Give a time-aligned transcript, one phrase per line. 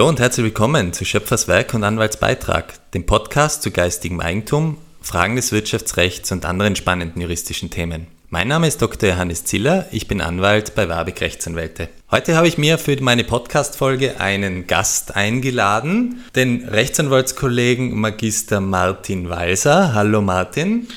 [0.00, 5.36] Hallo und herzlich willkommen zu Schöpfers Werk und Anwaltsbeitrag, dem Podcast zu geistigem Eigentum, Fragen
[5.36, 8.06] des Wirtschaftsrechts und anderen spannenden juristischen Themen.
[8.30, 9.10] Mein Name ist Dr.
[9.10, 11.90] Johannes Ziller, ich bin Anwalt bei Warbeck Rechtsanwälte.
[12.10, 19.92] Heute habe ich mir für meine Podcast-Folge einen Gast eingeladen, den Rechtsanwaltskollegen Magister Martin Walser.
[19.92, 20.88] Hallo Martin.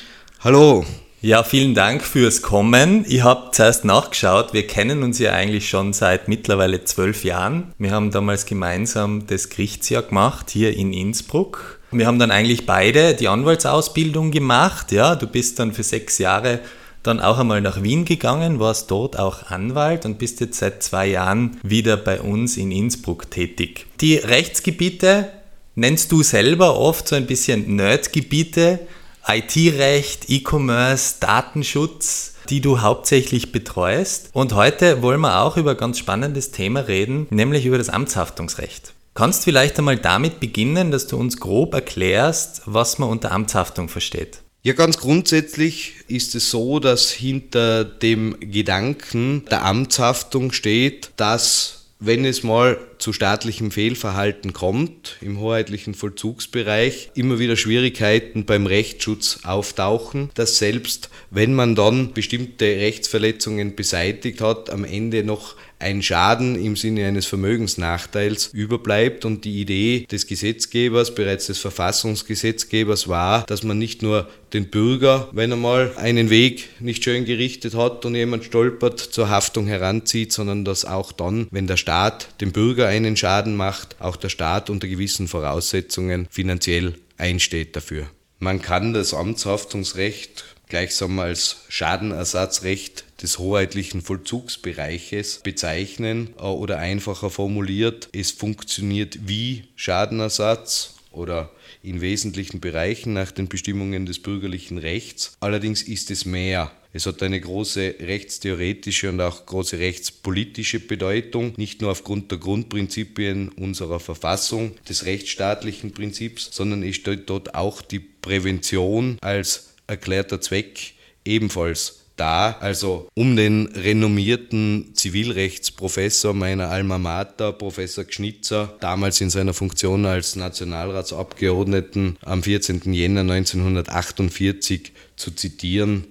[0.42, 0.82] Hallo.
[1.24, 3.06] Ja, vielen Dank fürs Kommen.
[3.08, 4.52] Ich habe zuerst nachgeschaut.
[4.52, 7.72] Wir kennen uns ja eigentlich schon seit mittlerweile zwölf Jahren.
[7.78, 11.80] Wir haben damals gemeinsam das Gerichtsjahr gemacht hier in Innsbruck.
[11.92, 14.92] Wir haben dann eigentlich beide die Anwaltsausbildung gemacht.
[14.92, 16.60] Ja, du bist dann für sechs Jahre
[17.02, 21.06] dann auch einmal nach Wien gegangen, warst dort auch Anwalt und bist jetzt seit zwei
[21.06, 23.86] Jahren wieder bei uns in Innsbruck tätig.
[24.02, 25.30] Die Rechtsgebiete
[25.74, 28.80] nennst du selber oft so ein bisschen Nerdgebiete.
[29.26, 34.30] IT-Recht, E-Commerce, Datenschutz, die du hauptsächlich betreust.
[34.32, 38.92] Und heute wollen wir auch über ein ganz spannendes Thema reden, nämlich über das Amtshaftungsrecht.
[39.14, 44.40] Kannst vielleicht einmal damit beginnen, dass du uns grob erklärst, was man unter Amtshaftung versteht?
[44.62, 52.24] Ja, ganz grundsätzlich ist es so, dass hinter dem Gedanken der Amtshaftung steht, dass wenn
[52.24, 60.30] es mal zu staatlichem Fehlverhalten kommt im hoheitlichen Vollzugsbereich, immer wieder Schwierigkeiten beim Rechtsschutz auftauchen,
[60.34, 66.76] dass selbst wenn man dann bestimmte Rechtsverletzungen beseitigt hat, am Ende noch ein Schaden im
[66.76, 69.24] Sinne eines Vermögensnachteils überbleibt.
[69.24, 75.28] Und die Idee des Gesetzgebers, bereits des Verfassungsgesetzgebers war, dass man nicht nur den Bürger,
[75.32, 80.32] wenn er mal einen Weg nicht schön gerichtet hat und jemand stolpert, zur Haftung heranzieht,
[80.32, 84.70] sondern dass auch dann, wenn der Staat dem Bürger einen Schaden macht, auch der Staat
[84.70, 88.08] unter gewissen Voraussetzungen finanziell einsteht dafür.
[88.38, 98.08] Man kann das Amtshaftungsrecht gleichsam als Schadenersatzrecht des hoheitlichen Vollzugsbereiches bezeichnen äh, oder einfacher formuliert,
[98.12, 101.50] es funktioniert wie Schadenersatz oder
[101.84, 105.36] in wesentlichen Bereichen nach den Bestimmungen des bürgerlichen Rechts.
[105.40, 106.72] Allerdings ist es mehr.
[106.92, 113.48] Es hat eine große rechtstheoretische und auch große rechtspolitische Bedeutung, nicht nur aufgrund der Grundprinzipien
[113.50, 120.94] unserer Verfassung, des rechtsstaatlichen Prinzips, sondern es steht dort auch die Prävention als erklärter Zweck
[121.24, 129.54] ebenfalls da, also um den renommierten Zivilrechtsprofessor meiner Alma Mater, Professor Gschnitzer, damals in seiner
[129.54, 132.92] Funktion als Nationalratsabgeordneten am 14.
[132.92, 136.04] Jänner 1948 zu zitieren,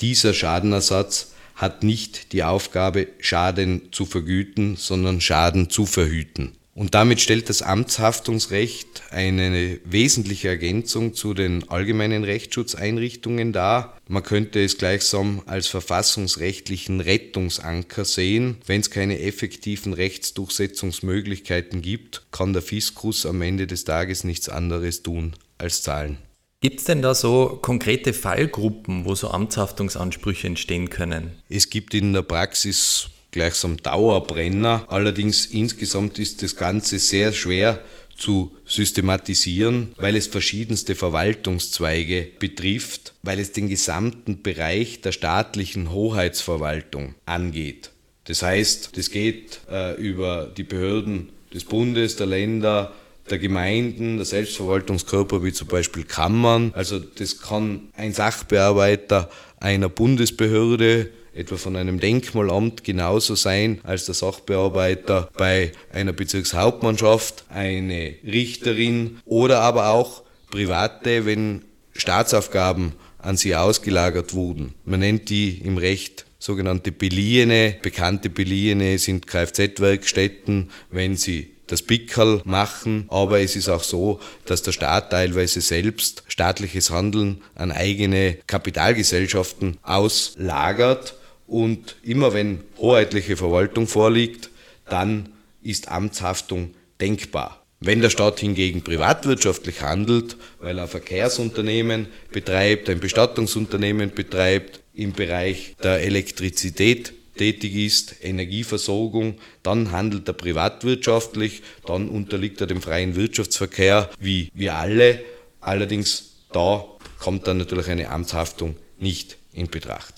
[0.00, 6.57] dieser Schadenersatz hat nicht die Aufgabe, Schaden zu vergüten, sondern Schaden zu verhüten.
[6.78, 13.98] Und damit stellt das Amtshaftungsrecht eine wesentliche Ergänzung zu den allgemeinen Rechtsschutzeinrichtungen dar.
[14.06, 18.58] Man könnte es gleichsam als verfassungsrechtlichen Rettungsanker sehen.
[18.64, 25.02] Wenn es keine effektiven Rechtsdurchsetzungsmöglichkeiten gibt, kann der Fiskus am Ende des Tages nichts anderes
[25.02, 26.18] tun als zahlen.
[26.60, 31.32] Gibt es denn da so konkrete Fallgruppen, wo so Amtshaftungsansprüche entstehen können?
[31.48, 34.84] Es gibt in der Praxis gleichsam Dauerbrenner.
[34.88, 37.80] Allerdings insgesamt ist das Ganze sehr schwer
[38.16, 47.14] zu systematisieren, weil es verschiedenste Verwaltungszweige betrifft, weil es den gesamten Bereich der staatlichen Hoheitsverwaltung
[47.26, 47.90] angeht.
[48.24, 52.92] Das heißt, das geht äh, über die Behörden des Bundes, der Länder,
[53.30, 56.72] der Gemeinden, der Selbstverwaltungskörper wie zum Beispiel Kammern.
[56.74, 64.14] Also das kann ein Sachbearbeiter einer Bundesbehörde etwa von einem Denkmalamt genauso sein als der
[64.14, 71.62] Sachbearbeiter bei einer Bezirkshauptmannschaft, eine Richterin oder aber auch Private, wenn
[71.92, 74.74] Staatsaufgaben an sie ausgelagert wurden.
[74.84, 77.76] Man nennt die im Recht sogenannte Beliehene.
[77.82, 84.62] Bekannte Beliehene sind Kfz-Werkstätten, wenn sie das Pickerl machen, aber es ist auch so, dass
[84.62, 91.17] der Staat teilweise selbst staatliches Handeln an eigene Kapitalgesellschaften auslagert
[91.48, 94.50] und immer wenn hoheitliche Verwaltung vorliegt,
[94.88, 95.30] dann
[95.62, 97.64] ist Amtshaftung denkbar.
[97.80, 105.76] Wenn der Staat hingegen privatwirtschaftlich handelt, weil er Verkehrsunternehmen betreibt, ein Bestattungsunternehmen betreibt, im Bereich
[105.82, 114.10] der Elektrizität tätig ist, Energieversorgung, dann handelt er privatwirtschaftlich, dann unterliegt er dem freien Wirtschaftsverkehr
[114.18, 115.22] wie wir alle.
[115.60, 116.84] Allerdings da
[117.20, 120.17] kommt dann natürlich eine Amtshaftung nicht in Betracht.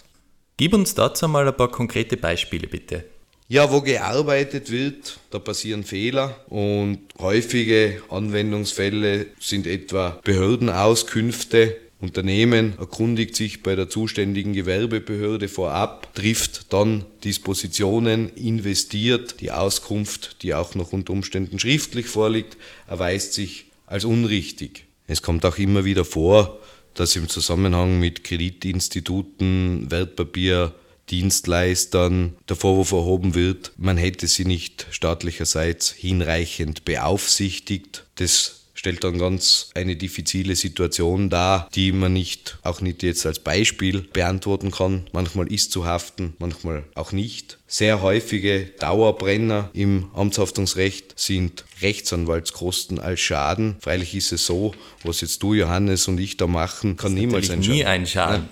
[0.61, 3.07] Gib uns dazu mal ein paar konkrete Beispiele bitte.
[3.49, 13.37] Ja, wo gearbeitet wird, da passieren Fehler und häufige Anwendungsfälle sind etwa Behördenauskünfte, Unternehmen erkundigt
[13.37, 19.41] sich bei der zuständigen Gewerbebehörde vorab, trifft dann Dispositionen, investiert.
[19.41, 24.85] Die Auskunft, die auch noch unter Umständen schriftlich vorliegt, erweist sich als unrichtig.
[25.07, 26.61] Es kommt auch immer wieder vor,
[26.95, 35.91] dass im Zusammenhang mit Kreditinstituten, Wertpapierdienstleistern der Vorwurf erhoben wird, man hätte sie nicht staatlicherseits
[35.91, 38.05] hinreichend beaufsichtigt.
[38.17, 43.39] Das stellt dann ganz eine diffizile Situation dar, die man nicht, auch nicht jetzt als
[43.39, 45.07] Beispiel beantworten kann.
[45.13, 47.59] Manchmal ist zu haften, manchmal auch nicht.
[47.67, 53.77] Sehr häufige Dauerbrenner im Amtshaftungsrecht sind Rechtsanwaltskosten als Schaden.
[53.81, 54.73] Freilich ist es so,
[55.05, 57.77] was jetzt du, Johannes und ich da machen, kann niemals ein Schaden.
[57.77, 58.49] Nie ein Schaden.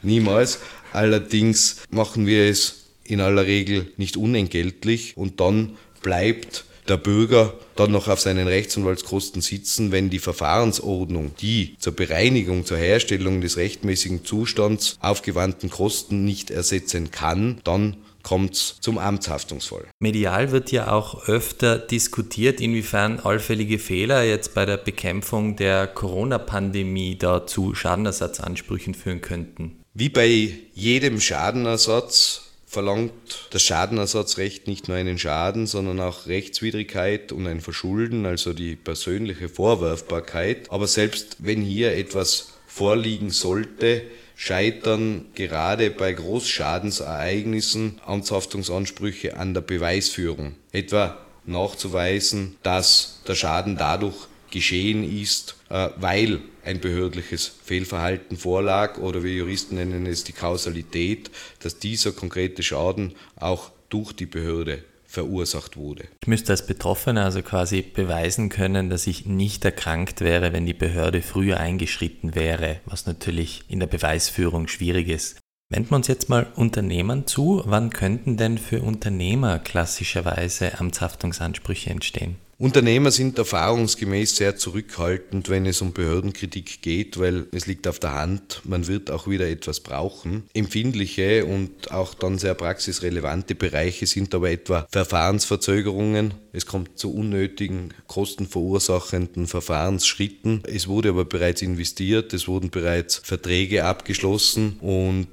[0.00, 0.60] niemals.
[0.94, 7.92] Allerdings machen wir es in aller Regel nicht unentgeltlich und dann bleibt der Bürger dann
[7.92, 14.24] noch auf seinen Rechtsanwaltskosten sitzen, wenn die Verfahrensordnung die zur Bereinigung, zur Herstellung des rechtmäßigen
[14.24, 19.86] Zustands aufgewandten Kosten nicht ersetzen kann, dann kommt es zum Amtshaftungsfall.
[20.00, 27.16] Medial wird ja auch öfter diskutiert, inwiefern allfällige Fehler jetzt bei der Bekämpfung der Corona-Pandemie
[27.16, 29.78] da zu Schadenersatzansprüchen führen könnten.
[29.94, 37.46] Wie bei jedem Schadenersatz verlangt das Schadenersatzrecht nicht nur einen Schaden, sondern auch Rechtswidrigkeit und
[37.46, 40.70] ein Verschulden, also die persönliche Vorwerfbarkeit.
[40.70, 44.02] Aber selbst wenn hier etwas vorliegen sollte,
[44.36, 50.54] scheitern gerade bei Großschadensereignissen Amtshaftungsansprüche an der Beweisführung.
[50.70, 59.22] Etwa nachzuweisen, dass der Schaden dadurch geschehen ist, äh, weil ein behördliches Fehlverhalten vorlag oder
[59.24, 61.30] wir Juristen nennen es die Kausalität,
[61.60, 66.04] dass dieser konkrete Schaden auch durch die Behörde verursacht wurde.
[66.20, 70.74] Ich müsste als Betroffener also quasi beweisen können, dass ich nicht erkrankt wäre, wenn die
[70.74, 75.38] Behörde früher eingeschritten wäre, was natürlich in der Beweisführung schwierig ist.
[75.70, 77.62] Wenden wir uns jetzt mal Unternehmern zu.
[77.64, 82.36] Wann könnten denn für Unternehmer klassischerweise Amtshaftungsansprüche entstehen?
[82.60, 88.14] Unternehmer sind erfahrungsgemäß sehr zurückhaltend, wenn es um Behördenkritik geht, weil es liegt auf der
[88.14, 90.42] Hand, man wird auch wieder etwas brauchen.
[90.54, 96.34] Empfindliche und auch dann sehr praxisrelevante Bereiche sind aber etwa Verfahrensverzögerungen.
[96.52, 100.64] Es kommt zu unnötigen, kostenverursachenden Verfahrensschritten.
[100.66, 105.28] Es wurde aber bereits investiert, es wurden bereits Verträge abgeschlossen und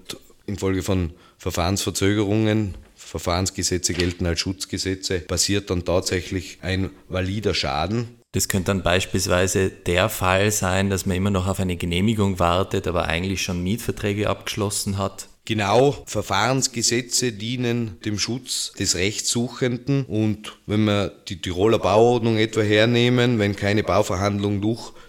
[0.46, 2.76] infolge von Verfahrensverzögerungen
[3.16, 8.10] Verfahrensgesetze gelten als Schutzgesetze, passiert dann tatsächlich ein valider Schaden.
[8.34, 12.88] Das könnte dann beispielsweise der Fall sein, dass man immer noch auf eine Genehmigung wartet,
[12.88, 15.30] aber eigentlich schon Mietverträge abgeschlossen hat.
[15.46, 23.40] Genau, Verfahrensgesetze dienen dem Schutz des Rechtssuchenden und wenn wir die Tiroler Bauordnung etwa hernehmen,
[23.40, 24.60] wenn keine Bauverhandlung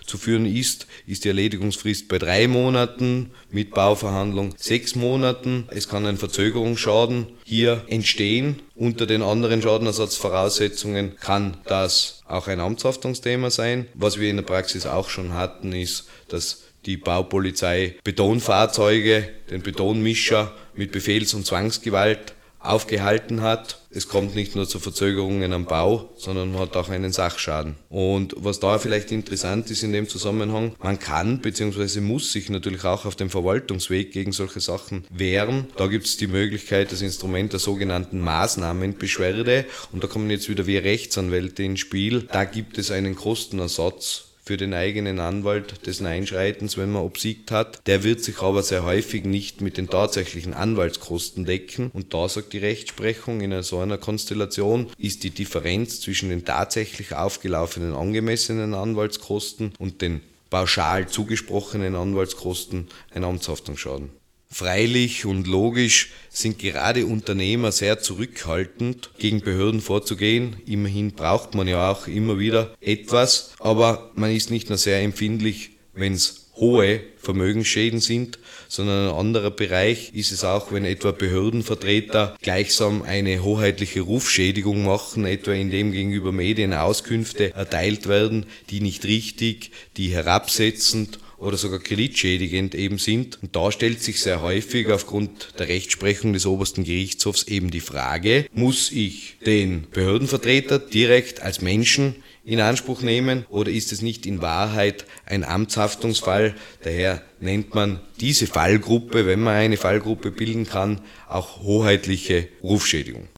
[0.07, 5.65] durchzuführen ist, ist die Erledigungsfrist bei drei Monaten, mit Bauverhandlung sechs Monaten.
[5.69, 8.63] Es kann ein Verzögerungsschaden hier entstehen.
[8.77, 13.87] Unter den anderen Schadenersatzvoraussetzungen kann das auch ein Amtshaftungsthema sein.
[13.95, 20.55] Was wir in der Praxis auch schon hatten, ist, dass die Baupolizei Betonfahrzeuge, den Betonmischer
[20.77, 22.35] mit Befehls- und Zwangsgewalt
[22.71, 23.81] aufgehalten hat.
[23.91, 27.77] Es kommt nicht nur zu Verzögerungen am Bau, sondern man hat auch einen Sachschaden.
[27.89, 32.01] Und was da vielleicht interessant ist in dem Zusammenhang, man kann bzw.
[32.01, 35.69] muss sich natürlich auch auf dem Verwaltungsweg gegen solche Sachen wehren.
[35.77, 39.65] Da gibt es die Möglichkeit, das Instrument der sogenannten Maßnahmenbeschwerde.
[39.93, 42.29] Und da kommen jetzt wieder wir Rechtsanwälte ins Spiel.
[42.31, 47.81] Da gibt es einen Kostenersatz für den eigenen Anwalt des Einschreitens, wenn man obsiegt hat.
[47.87, 51.91] Der wird sich aber sehr häufig nicht mit den tatsächlichen Anwaltskosten decken.
[51.93, 57.15] Und da sagt die Rechtsprechung, in so einer Konstellation ist die Differenz zwischen den tatsächlich
[57.15, 64.11] aufgelaufenen angemessenen Anwaltskosten und den pauschal zugesprochenen Anwaltskosten ein Amtshaftungsschaden.
[64.51, 70.57] Freilich und logisch sind gerade Unternehmer sehr zurückhaltend, gegen Behörden vorzugehen.
[70.67, 75.71] Immerhin braucht man ja auch immer wieder etwas, aber man ist nicht nur sehr empfindlich,
[75.95, 78.39] wenn es hohe Vermögensschäden sind,
[78.69, 85.27] sondern ein anderer Bereich ist es auch, wenn etwa Behördenvertreter gleichsam eine hoheitliche Rufschädigung machen,
[85.27, 92.75] etwa indem gegenüber Medien Auskünfte erteilt werden, die nicht richtig, die herabsetzend oder sogar kreditschädigend
[92.75, 93.41] eben sind.
[93.41, 98.47] Und da stellt sich sehr häufig aufgrund der Rechtsprechung des obersten Gerichtshofs eben die Frage,
[98.53, 104.43] muss ich den Behördenvertreter direkt als Menschen in Anspruch nehmen oder ist es nicht in
[104.43, 106.57] Wahrheit ein Amtshaftungsfall?
[106.83, 113.29] Daher nennt man diese Fallgruppe, wenn man eine Fallgruppe bilden kann, auch hoheitliche Rufschädigung.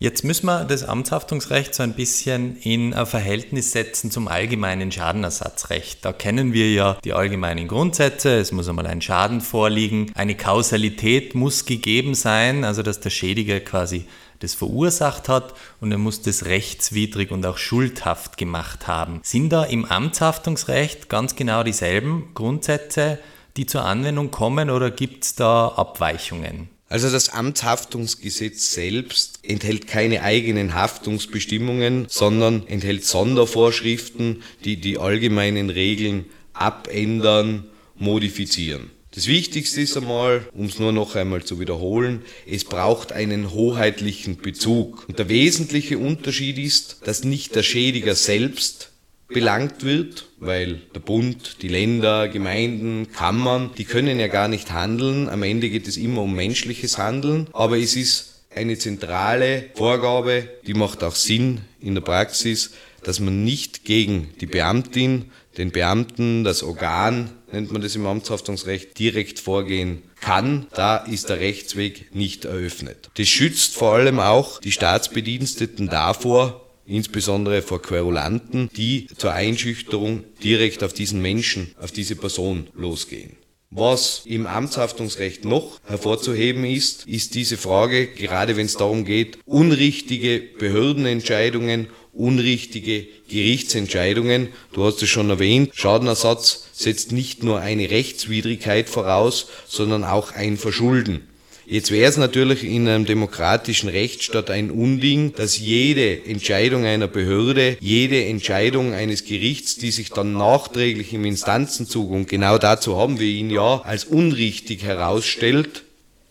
[0.00, 6.04] Jetzt müssen wir das Amtshaftungsrecht so ein bisschen in ein Verhältnis setzen zum allgemeinen Schadenersatzrecht.
[6.04, 8.38] Da kennen wir ja die allgemeinen Grundsätze.
[8.38, 10.12] Es muss einmal ein Schaden vorliegen.
[10.14, 14.06] Eine Kausalität muss gegeben sein, also dass der Schädiger quasi
[14.38, 19.18] das verursacht hat und er muss das rechtswidrig und auch schuldhaft gemacht haben.
[19.24, 23.18] Sind da im Amtshaftungsrecht ganz genau dieselben Grundsätze,
[23.56, 26.68] die zur Anwendung kommen oder gibt es da Abweichungen?
[26.90, 36.24] Also das Amtshaftungsgesetz selbst enthält keine eigenen Haftungsbestimmungen, sondern enthält Sondervorschriften, die die allgemeinen Regeln
[36.54, 37.64] abändern,
[37.96, 38.90] modifizieren.
[39.10, 44.36] Das Wichtigste ist einmal, um es nur noch einmal zu wiederholen, es braucht einen hoheitlichen
[44.36, 45.06] Bezug.
[45.08, 48.92] Und der wesentliche Unterschied ist, dass nicht der Schädiger selbst
[49.28, 55.28] belangt wird, weil der Bund, die Länder, Gemeinden, Kammern, die können ja gar nicht handeln.
[55.28, 60.74] Am Ende geht es immer um menschliches Handeln, aber es ist eine zentrale Vorgabe, die
[60.74, 66.62] macht auch Sinn in der Praxis, dass man nicht gegen die Beamtin, den Beamten, das
[66.62, 70.66] Organ, nennt man das im Amtshaftungsrecht, direkt vorgehen kann.
[70.74, 73.10] Da ist der Rechtsweg nicht eröffnet.
[73.16, 80.82] Das schützt vor allem auch die Staatsbediensteten davor, insbesondere vor Querulanten, die zur Einschüchterung direkt
[80.82, 83.36] auf diesen Menschen, auf diese Person losgehen.
[83.70, 90.40] Was im Amtshaftungsrecht noch hervorzuheben ist, ist diese Frage, gerade wenn es darum geht, unrichtige
[90.58, 94.48] Behördenentscheidungen, unrichtige Gerichtsentscheidungen.
[94.72, 100.56] Du hast es schon erwähnt, Schadenersatz setzt nicht nur eine Rechtswidrigkeit voraus, sondern auch ein
[100.56, 101.28] Verschulden.
[101.70, 107.76] Jetzt wäre es natürlich in einem demokratischen Rechtsstaat ein Unding, dass jede Entscheidung einer Behörde,
[107.78, 113.26] jede Entscheidung eines Gerichts, die sich dann nachträglich im Instanzenzug, und genau dazu haben wir
[113.26, 115.84] ihn ja, als unrichtig herausstellt,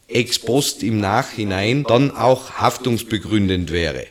[0.08, 4.08] ex post im Nachhinein dann auch haftungsbegründend wäre.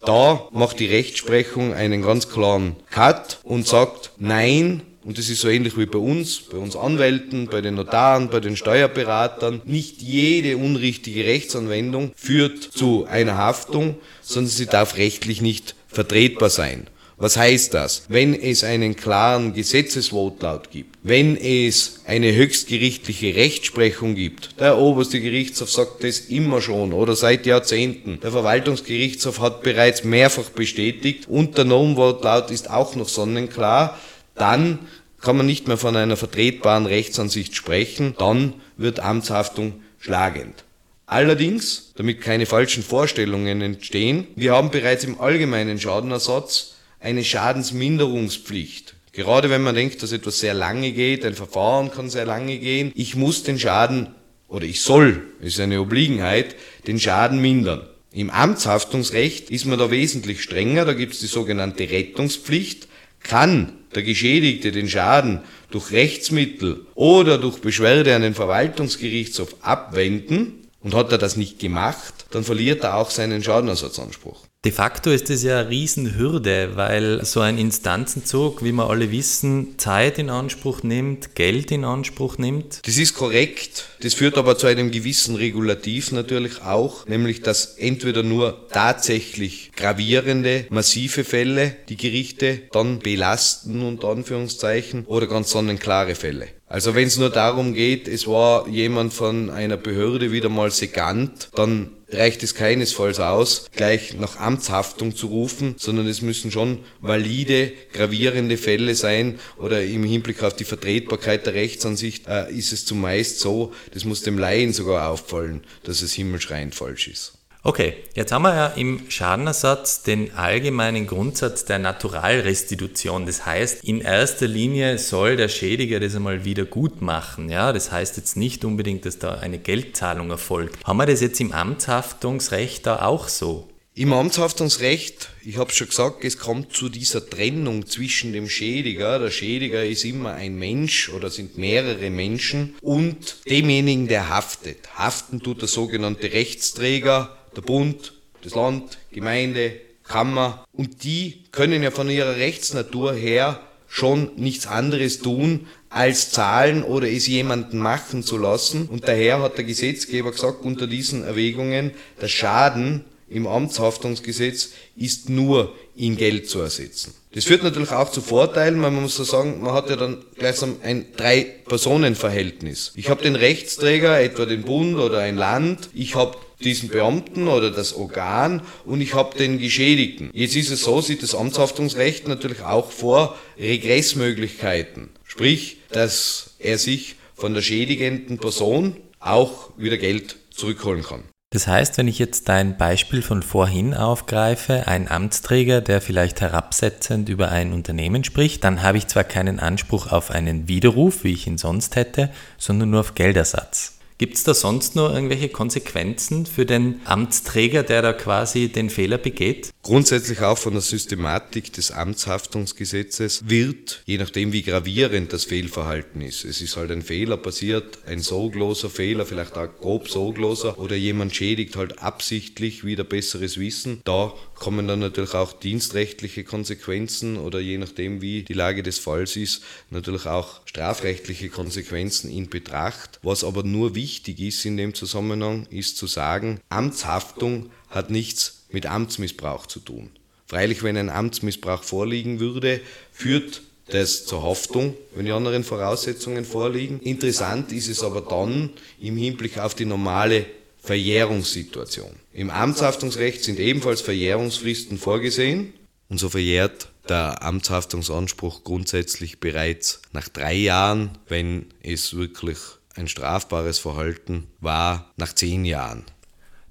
[0.00, 5.48] Da macht die Rechtsprechung einen ganz klaren Cut und sagt, nein, und das ist so
[5.48, 9.62] ähnlich wie bei uns, bei uns Anwälten, bei den Notaren, bei den Steuerberatern.
[9.64, 16.88] Nicht jede unrichtige Rechtsanwendung führt zu einer Haftung, sondern sie darf rechtlich nicht vertretbar sein.
[17.16, 18.02] Was heißt das?
[18.08, 25.70] Wenn es einen klaren Gesetzeswortlaut gibt, wenn es eine höchstgerichtliche Rechtsprechung gibt, der oberste Gerichtshof
[25.70, 31.64] sagt das immer schon oder seit Jahrzehnten, der Verwaltungsgerichtshof hat bereits mehrfach bestätigt und der
[31.64, 33.98] Normwortlaut ist auch noch sonnenklar,
[34.38, 34.78] dann
[35.20, 40.64] kann man nicht mehr von einer vertretbaren Rechtsansicht sprechen, dann wird Amtshaftung schlagend.
[41.06, 48.94] Allerdings, damit keine falschen Vorstellungen entstehen, wir haben bereits im allgemeinen Schadenersatz eine Schadensminderungspflicht.
[49.12, 52.92] Gerade wenn man denkt, dass etwas sehr lange geht, ein Verfahren kann sehr lange gehen,
[52.94, 54.14] ich muss den Schaden
[54.48, 56.54] oder ich soll, ist eine Obliegenheit,
[56.86, 57.88] den Schaden mindern.
[58.12, 62.86] Im Amtshaftungsrecht ist man da wesentlich strenger, da gibt es die sogenannte Rettungspflicht,
[63.22, 65.40] kann der Geschädigte den Schaden
[65.70, 72.26] durch Rechtsmittel oder durch Beschwerde an den Verwaltungsgerichtshof abwenden und hat er das nicht gemacht,
[72.30, 74.47] dann verliert er auch seinen Schadenersatzanspruch.
[74.64, 79.78] De facto ist es ja eine Riesenhürde, weil so ein Instanzenzug, wie wir alle wissen,
[79.78, 82.80] Zeit in Anspruch nimmt, Geld in Anspruch nimmt.
[82.84, 83.84] Das ist korrekt.
[84.00, 90.66] Das führt aber zu einem gewissen Regulativ natürlich auch, nämlich dass entweder nur tatsächlich gravierende,
[90.70, 96.48] massive Fälle die Gerichte dann belasten, unter Anführungszeichen, oder ganz sonnenklare Fälle.
[96.66, 101.48] Also wenn es nur darum geht, es war jemand von einer Behörde wieder mal segant,
[101.54, 107.72] dann reicht es keinesfalls aus, gleich nach Amtshaftung zu rufen, sondern es müssen schon valide,
[107.92, 113.40] gravierende Fälle sein oder im Hinblick auf die Vertretbarkeit der Rechtsansicht äh, ist es zumeist
[113.40, 117.37] so, das muss dem Laien sogar auffallen, dass es himmelschreiend falsch ist.
[117.64, 123.26] Okay, jetzt haben wir ja im Schadenersatz den allgemeinen Grundsatz der Naturalrestitution.
[123.26, 127.50] Das heißt, in erster Linie soll der Schädiger das einmal wieder gut machen.
[127.50, 130.76] Ja, das heißt jetzt nicht unbedingt, dass da eine Geldzahlung erfolgt.
[130.84, 133.68] Haben wir das jetzt im Amtshaftungsrecht da auch so?
[133.98, 139.32] Im Amtshaftungsrecht, ich habe schon gesagt, es kommt zu dieser Trennung zwischen dem Schädiger, der
[139.32, 144.78] Schädiger ist immer ein Mensch oder sind mehrere Menschen, und demjenigen, der haftet.
[144.94, 148.12] Haften tut der sogenannte Rechtsträger, der Bund,
[148.42, 149.72] das Land, Gemeinde,
[150.04, 156.84] Kammer und die können ja von ihrer Rechtsnatur her schon nichts anderes tun, als zahlen
[156.84, 158.86] oder es jemanden machen zu lassen.
[158.86, 165.74] Und daher hat der Gesetzgeber gesagt, unter diesen Erwägungen, der Schaden im Amtshaftungsgesetz ist nur
[165.96, 167.14] in Geld zu ersetzen.
[167.32, 170.24] Das führt natürlich auch zu Vorteilen, weil man muss so sagen, man hat ja dann
[170.36, 172.92] gleichsam ein Drei-Personen-Verhältnis.
[172.94, 177.70] Ich habe den Rechtsträger, etwa den Bund oder ein Land, ich habe diesen Beamten oder
[177.70, 180.30] das Organ und ich habe den Geschädigten.
[180.32, 185.10] Jetzt ist es so, sieht das Amtshaftungsrecht natürlich auch vor Regressmöglichkeiten.
[185.24, 191.22] Sprich, dass er sich von der schädigenden Person auch wieder Geld zurückholen kann.
[191.50, 197.30] Das heißt, wenn ich jetzt dein Beispiel von vorhin aufgreife, ein Amtsträger, der vielleicht herabsetzend
[197.30, 201.46] über ein Unternehmen spricht, dann habe ich zwar keinen Anspruch auf einen Widerruf, wie ich
[201.46, 203.97] ihn sonst hätte, sondern nur auf Geldersatz.
[204.18, 209.16] Gibt es da sonst noch irgendwelche Konsequenzen für den Amtsträger, der da quasi den Fehler
[209.16, 209.70] begeht?
[209.88, 216.44] Grundsätzlich auch von der Systematik des Amtshaftungsgesetzes wird, je nachdem wie gravierend das Fehlverhalten ist,
[216.44, 221.34] es ist halt ein Fehler passiert, ein sorgloser Fehler, vielleicht auch grob sorgloser, oder jemand
[221.34, 227.78] schädigt halt absichtlich wieder besseres Wissen, da kommen dann natürlich auch dienstrechtliche Konsequenzen oder je
[227.78, 233.20] nachdem wie die Lage des Falls ist, natürlich auch strafrechtliche Konsequenzen in Betracht.
[233.22, 238.86] Was aber nur wichtig ist in dem Zusammenhang, ist zu sagen, Amtshaftung hat nichts mit
[238.86, 240.10] Amtsmissbrauch zu tun.
[240.46, 242.80] Freilich, wenn ein Amtsmissbrauch vorliegen würde,
[243.12, 247.00] führt das zur Haftung, wenn die anderen Voraussetzungen vorliegen.
[247.00, 248.70] Interessant ist es aber dann
[249.00, 250.46] im Hinblick auf die normale
[250.82, 252.10] Verjährungssituation.
[252.32, 255.72] Im Amtshaftungsrecht sind ebenfalls Verjährungsfristen vorgesehen
[256.08, 262.58] und so verjährt der Amtshaftungsanspruch grundsätzlich bereits nach drei Jahren, wenn es wirklich
[262.94, 266.04] ein strafbares Verhalten war, nach zehn Jahren.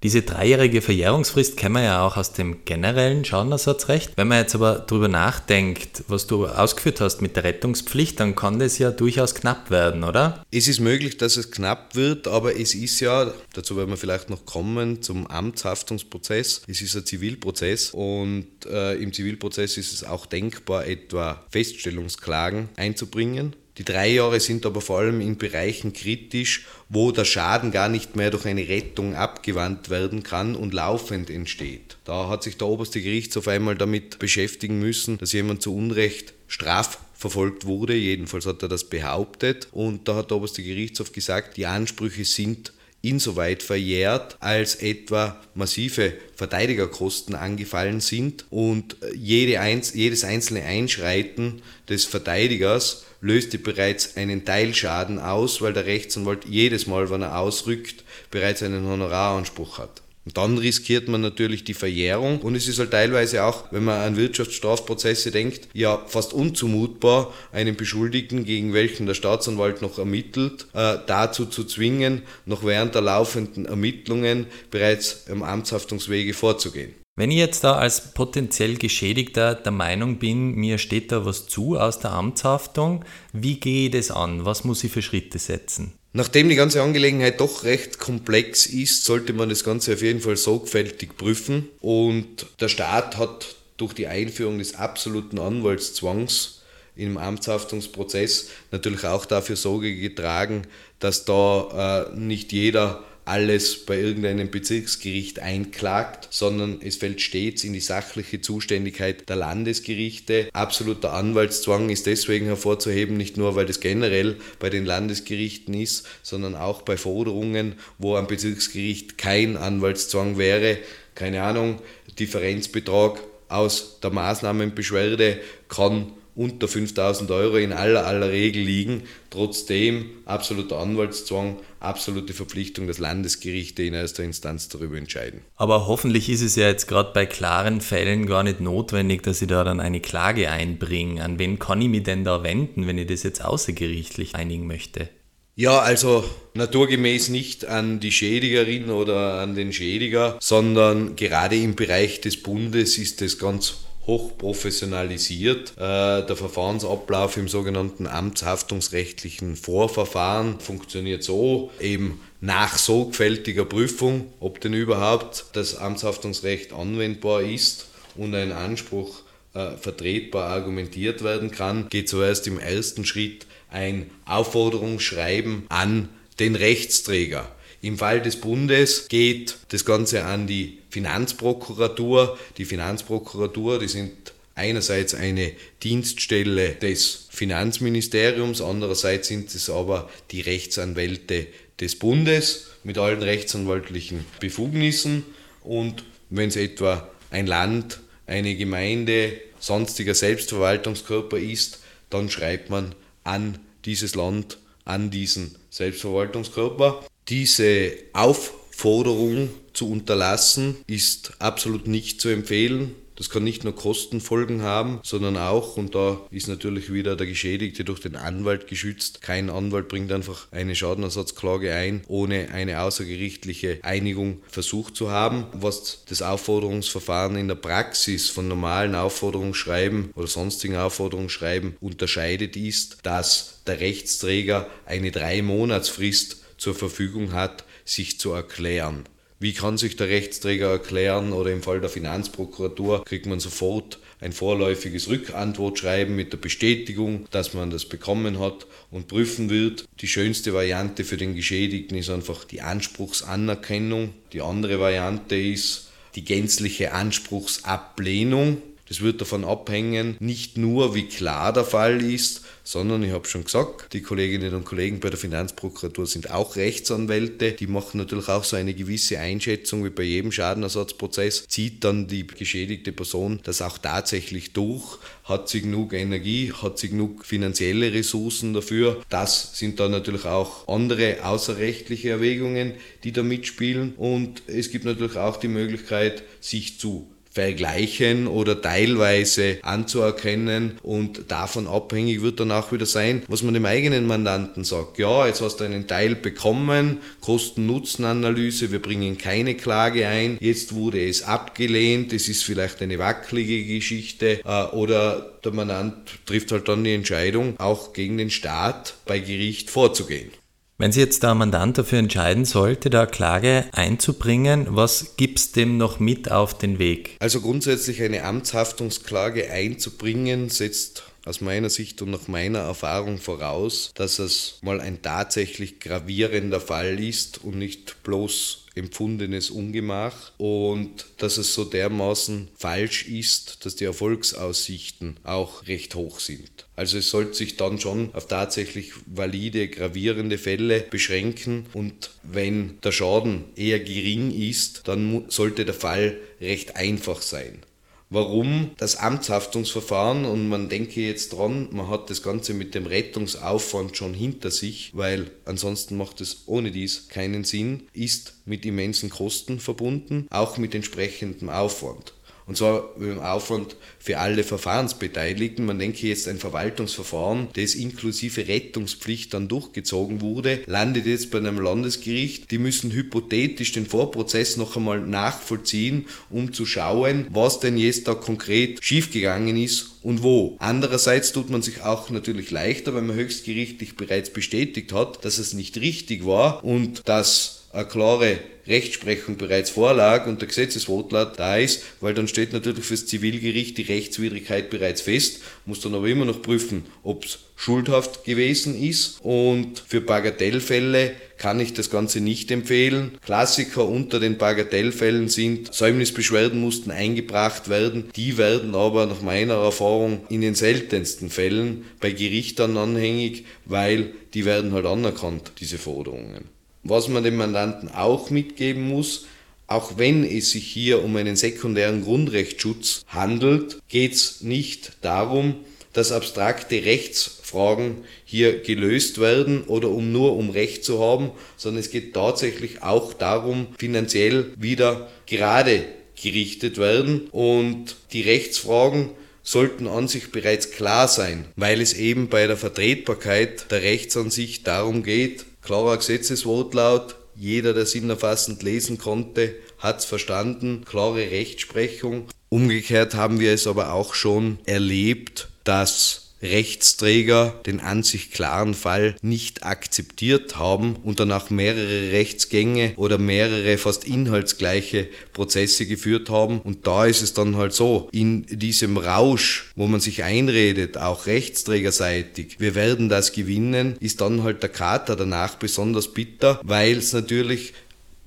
[0.04, 4.12] Diese dreijährige Verjährungsfrist kennen wir ja auch aus dem generellen Schadenersatzrecht.
[4.16, 8.60] Wenn man jetzt aber darüber nachdenkt, was du ausgeführt hast mit der Rettungspflicht, dann kann
[8.60, 10.46] das ja durchaus knapp werden, oder?
[10.52, 14.30] Es ist möglich, dass es knapp wird, aber es ist ja, dazu werden wir vielleicht
[14.30, 16.62] noch kommen, zum Amtshaftungsprozess.
[16.68, 23.56] Es ist ein Zivilprozess und äh, im Zivilprozess ist es auch denkbar, etwa Feststellungsklagen einzubringen.
[23.78, 28.16] Die drei Jahre sind aber vor allem in Bereichen kritisch, wo der Schaden gar nicht
[28.16, 31.98] mehr durch eine Rettung abgewandt werden kann und laufend entsteht.
[32.04, 37.66] Da hat sich der oberste Gerichtshof einmal damit beschäftigen müssen, dass jemand zu Unrecht strafverfolgt
[37.66, 42.26] wurde, jedenfalls hat er das behauptet und da hat der oberste Gerichtshof gesagt, die Ansprüche
[42.26, 49.62] sind insoweit verjährt, als etwa massive Verteidigerkosten angefallen sind und jede,
[49.94, 57.10] jedes einzelne Einschreiten des Verteidigers löste bereits einen Teilschaden aus, weil der Rechtsanwalt jedes Mal,
[57.10, 60.02] wenn er ausrückt, bereits einen Honoraranspruch hat.
[60.28, 64.02] Und dann riskiert man natürlich die Verjährung und es ist halt teilweise auch, wenn man
[64.02, 70.98] an Wirtschaftsstrafprozesse denkt, ja fast unzumutbar, einen Beschuldigten, gegen welchen der Staatsanwalt noch ermittelt, äh,
[71.08, 76.94] dazu zu zwingen, noch während der laufenden Ermittlungen bereits im Amtshaftungswege vorzugehen.
[77.16, 81.80] Wenn ich jetzt da als potenziell Geschädigter der Meinung bin, mir steht da was zu
[81.80, 84.44] aus der Amtshaftung, wie gehe ich das an?
[84.44, 85.94] Was muss ich für Schritte setzen?
[86.14, 90.38] Nachdem die ganze Angelegenheit doch recht komplex ist, sollte man das Ganze auf jeden Fall
[90.38, 91.70] sorgfältig prüfen.
[91.80, 96.62] Und der Staat hat durch die Einführung des absoluten Anwaltszwangs
[96.96, 100.64] im Amtshaftungsprozess natürlich auch dafür Sorge getragen,
[101.00, 107.74] dass da äh, nicht jeder alles bei irgendeinem Bezirksgericht einklagt, sondern es fällt stets in
[107.74, 110.50] die sachliche Zuständigkeit der Landesgerichte.
[110.54, 116.56] Absoluter Anwaltszwang ist deswegen hervorzuheben, nicht nur weil das generell bei den Landesgerichten ist, sondern
[116.56, 120.78] auch bei Forderungen, wo am Bezirksgericht kein Anwaltszwang wäre.
[121.16, 121.82] Keine Ahnung,
[122.20, 129.04] Differenzbetrag aus der Maßnahmenbeschwerde kann unter 5000 Euro in aller aller Regel liegen.
[129.32, 135.42] Trotzdem absoluter Anwaltszwang, absolute Verpflichtung, dass Landesgerichte in erster Instanz darüber entscheiden.
[135.56, 139.48] Aber hoffentlich ist es ja jetzt gerade bei klaren Fällen gar nicht notwendig, dass ich
[139.48, 141.24] da dann eine Klage einbringe.
[141.24, 145.10] An wen kann ich mich denn da wenden, wenn ich das jetzt außergerichtlich einigen möchte?
[145.56, 146.24] Ja, also
[146.54, 153.00] naturgemäß nicht an die Schädigerin oder an den Schädiger, sondern gerade im Bereich des Bundes
[153.00, 155.74] ist es ganz hochprofessionalisiert.
[155.78, 164.74] Äh, der Verfahrensablauf im sogenannten amtshaftungsrechtlichen Vorverfahren funktioniert so, eben nach sorgfältiger Prüfung, ob denn
[164.74, 169.22] überhaupt das Amtshaftungsrecht anwendbar ist und ein Anspruch
[169.54, 177.52] äh, vertretbar argumentiert werden kann, geht zuerst im ersten Schritt ein Aufforderungsschreiben an den Rechtsträger.
[177.88, 182.38] Im Fall des Bundes geht das Ganze an die Finanzprokuratur.
[182.58, 191.48] Die Finanzprokuratur, die sind einerseits eine Dienststelle des Finanzministeriums, andererseits sind es aber die Rechtsanwälte
[191.80, 195.24] des Bundes mit allen rechtsanwaltlichen Befugnissen.
[195.64, 203.60] Und wenn es etwa ein Land, eine Gemeinde, sonstiger Selbstverwaltungskörper ist, dann schreibt man an
[203.86, 207.06] dieses Land, an diesen Selbstverwaltungskörper.
[207.30, 212.96] Diese Auf Forderung zu unterlassen ist absolut nicht zu empfehlen.
[213.18, 217.84] Das kann nicht nur Kostenfolgen haben, sondern auch, und da ist natürlich wieder der Geschädigte
[217.84, 219.22] durch den Anwalt geschützt.
[219.22, 225.48] Kein Anwalt bringt einfach eine Schadenersatzklage ein, ohne eine außergerichtliche Einigung versucht zu haben.
[225.54, 233.64] Was das Aufforderungsverfahren in der Praxis von normalen Aufforderungsschreiben oder sonstigen Aufforderungsschreiben unterscheidet, ist, dass
[233.66, 239.04] der Rechtsträger eine drei Monatsfrist zur Verfügung hat, sich zu erklären.
[239.40, 244.34] Wie kann sich der Rechtsträger erklären oder im Fall der Finanzprokuratur kriegt man sofort ein
[244.34, 249.88] vorläufiges Rückantwortschreiben mit der Bestätigung, dass man das bekommen hat und prüfen wird.
[250.02, 254.14] Die schönste Variante für den Geschädigten ist einfach die Anspruchsanerkennung.
[254.34, 258.64] Die andere Variante ist die gänzliche Anspruchsablehnung.
[258.88, 263.44] Das wird davon abhängen, nicht nur wie klar der Fall ist, sondern ich habe schon
[263.44, 268.44] gesagt, die Kolleginnen und Kollegen bei der Finanzprokuratur sind auch Rechtsanwälte, die machen natürlich auch
[268.44, 273.78] so eine gewisse Einschätzung wie bei jedem Schadenersatzprozess, zieht dann die geschädigte Person das auch
[273.78, 279.02] tatsächlich durch, hat sie genug Energie, hat sie genug finanzielle Ressourcen dafür.
[279.10, 282.74] Das sind dann natürlich auch andere außerrechtliche Erwägungen,
[283.04, 283.94] die da mitspielen.
[283.96, 291.68] Und es gibt natürlich auch die Möglichkeit, sich zu vergleichen oder teilweise anzuerkennen und davon
[291.68, 294.98] abhängig wird dann auch wieder sein, was man dem eigenen Mandanten sagt.
[294.98, 301.08] Ja, jetzt hast du einen Teil bekommen, Kosten-Nutzen-Analyse, wir bringen keine Klage ein, jetzt wurde
[301.08, 305.94] es abgelehnt, es ist vielleicht eine wackelige Geschichte äh, oder der Mandant
[306.26, 310.32] trifft halt dann die Entscheidung, auch gegen den Staat bei Gericht vorzugehen.
[310.80, 315.78] Wenn sich jetzt der Mandant dafür entscheiden sollte, da Klage einzubringen, was gibt es dem
[315.78, 317.16] noch mit auf den Weg?
[317.20, 324.20] Also grundsätzlich eine Amtshaftungsklage einzubringen, setzt aus meiner Sicht und nach meiner Erfahrung voraus, dass
[324.20, 331.56] es mal ein tatsächlich gravierender Fall ist und nicht bloß empfundenes Ungemach und dass es
[331.56, 336.67] so dermaßen falsch ist, dass die Erfolgsaussichten auch recht hoch sind.
[336.78, 341.66] Also es sollte sich dann schon auf tatsächlich valide, gravierende Fälle beschränken.
[341.74, 347.64] Und wenn der Schaden eher gering ist, dann sollte der Fall recht einfach sein.
[348.12, 350.26] Warum das Amtshaftungsverfahren?
[350.26, 354.92] Und man denke jetzt dran, man hat das Ganze mit dem Rettungsaufwand schon hinter sich,
[354.94, 360.74] weil ansonsten macht es ohne dies keinen Sinn, ist mit immensen Kosten verbunden, auch mit
[360.74, 362.14] entsprechendem Aufwand.
[362.48, 365.66] Und zwar mit dem Aufwand für alle Verfahrensbeteiligten.
[365.66, 371.60] Man denke jetzt ein Verwaltungsverfahren, das inklusive Rettungspflicht dann durchgezogen wurde, landet jetzt bei einem
[371.60, 372.50] Landesgericht.
[372.50, 378.14] Die müssen hypothetisch den Vorprozess noch einmal nachvollziehen, um zu schauen, was denn jetzt da
[378.14, 380.56] konkret schiefgegangen ist und wo.
[380.60, 385.54] Andererseits tut man sich auch natürlich leichter, wenn man höchstgerichtlich bereits bestätigt hat, dass es
[385.54, 391.84] nicht richtig war und dass eine klare Rechtsprechung bereits vorlag und der Gesetzeswortlaut da ist,
[392.02, 396.42] weil dann steht natürlich fürs Zivilgericht die Rechtswidrigkeit bereits fest, muss dann aber immer noch
[396.42, 403.18] prüfen, ob es schuldhaft gewesen ist und für Bagatellfälle kann ich das Ganze nicht empfehlen.
[403.24, 410.22] Klassiker unter den Bagatellfällen sind, Säumnisbeschwerden mussten eingebracht werden, die werden aber nach meiner Erfahrung
[410.30, 416.57] in den seltensten Fällen bei Gerichtern anhängig, weil die werden halt anerkannt, diese Forderungen.
[416.90, 419.26] Was man dem Mandanten auch mitgeben muss,
[419.68, 425.56] auch wenn es sich hier um einen sekundären Grundrechtsschutz handelt, geht es nicht darum,
[425.92, 431.92] dass abstrakte Rechtsfragen hier gelöst werden oder um nur um Recht zu haben, sondern es
[431.92, 435.84] geht tatsächlich auch darum, finanziell wieder gerade
[436.16, 437.28] gerichtet werden.
[437.32, 439.10] Und die Rechtsfragen
[439.44, 445.04] sollten an sich bereits klar sein, weil es eben bei der Vertretbarkeit der Rechtsansicht darum
[445.04, 452.30] geht, Klarer Gesetzeswortlaut, jeder, der sinnerfassend lesen konnte, hat es verstanden, klare Rechtsprechung.
[452.48, 459.16] Umgekehrt haben wir es aber auch schon erlebt, dass Rechtsträger den an sich klaren Fall
[459.22, 466.60] nicht akzeptiert haben und danach mehrere Rechtsgänge oder mehrere fast inhaltsgleiche Prozesse geführt haben.
[466.62, 471.26] Und da ist es dann halt so, in diesem Rausch, wo man sich einredet, auch
[471.26, 477.14] rechtsträgerseitig, wir werden das gewinnen, ist dann halt der Kater danach besonders bitter, weil es
[477.14, 477.74] natürlich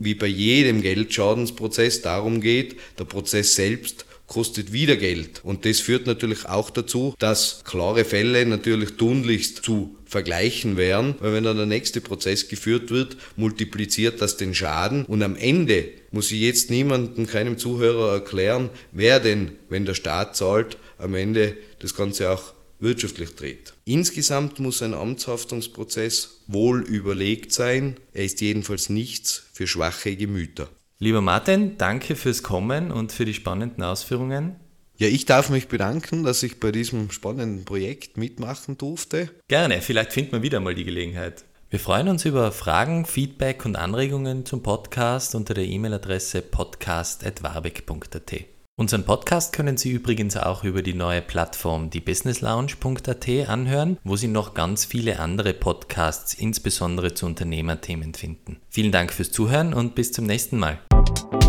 [0.00, 5.40] wie bei jedem Geldschadensprozess darum geht, der Prozess selbst kostet wieder Geld.
[5.42, 11.32] Und das führt natürlich auch dazu, dass klare Fälle natürlich tunlichst zu vergleichen wären, weil
[11.32, 16.30] wenn dann der nächste Prozess geführt wird, multipliziert das den Schaden und am Ende muss
[16.30, 21.96] ich jetzt niemandem, keinem Zuhörer erklären, wer denn, wenn der Staat zahlt, am Ende das
[21.96, 23.74] Ganze auch wirtschaftlich dreht.
[23.84, 27.96] Insgesamt muss ein Amtshaftungsprozess wohl überlegt sein.
[28.12, 30.68] Er ist jedenfalls nichts für schwache Gemüter.
[31.02, 34.56] Lieber Martin, danke fürs Kommen und für die spannenden Ausführungen.
[34.98, 39.30] Ja, ich darf mich bedanken, dass ich bei diesem spannenden Projekt mitmachen durfte.
[39.48, 41.46] Gerne, vielleicht finden wir wieder mal die Gelegenheit.
[41.70, 48.34] Wir freuen uns über Fragen, Feedback und Anregungen zum Podcast unter der E-Mail-Adresse podcast.warbeck.at.
[48.76, 54.52] Unseren Podcast können Sie übrigens auch über die neue Plattform diebusinesslounge.at anhören, wo Sie noch
[54.52, 58.60] ganz viele andere Podcasts, insbesondere zu Unternehmerthemen finden.
[58.68, 60.78] Vielen Dank fürs Zuhören und bis zum nächsten Mal.
[61.00, 61.39] Thank you